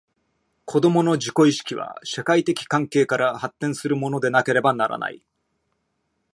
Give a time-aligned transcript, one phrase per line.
[0.65, 5.23] 子供の自己意識は、社会的関係から発展するものでなければならない。